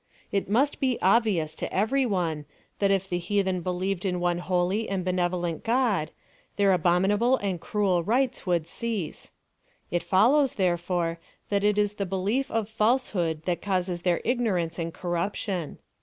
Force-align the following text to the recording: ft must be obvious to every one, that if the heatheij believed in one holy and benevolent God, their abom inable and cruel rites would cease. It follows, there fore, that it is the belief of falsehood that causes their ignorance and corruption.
ft 0.33 0.47
must 0.49 0.79
be 0.79 0.97
obvious 1.03 1.53
to 1.53 1.71
every 1.71 2.07
one, 2.07 2.45
that 2.79 2.89
if 2.89 3.07
the 3.07 3.19
heatheij 3.21 3.61
believed 3.61 4.03
in 4.03 4.19
one 4.19 4.39
holy 4.39 4.89
and 4.89 5.05
benevolent 5.05 5.63
God, 5.63 6.09
their 6.55 6.75
abom 6.75 7.05
inable 7.05 7.37
and 7.39 7.61
cruel 7.61 8.03
rites 8.03 8.43
would 8.47 8.67
cease. 8.67 9.31
It 9.91 10.01
follows, 10.01 10.55
there 10.55 10.75
fore, 10.79 11.19
that 11.49 11.63
it 11.63 11.77
is 11.77 11.93
the 11.93 12.07
belief 12.07 12.49
of 12.49 12.67
falsehood 12.67 13.43
that 13.43 13.61
causes 13.61 14.01
their 14.01 14.21
ignorance 14.25 14.79
and 14.79 14.91
corruption. 14.91 15.77